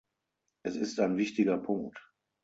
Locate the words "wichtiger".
1.17-1.59